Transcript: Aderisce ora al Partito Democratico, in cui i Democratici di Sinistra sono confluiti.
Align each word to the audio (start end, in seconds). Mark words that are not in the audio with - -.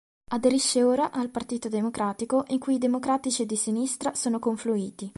Aderisce 0.31 0.81
ora 0.83 1.11
al 1.11 1.29
Partito 1.29 1.69
Democratico, 1.69 2.43
in 2.47 2.57
cui 2.57 2.73
i 2.73 2.77
Democratici 2.79 3.45
di 3.45 3.55
Sinistra 3.55 4.15
sono 4.15 4.39
confluiti. 4.39 5.07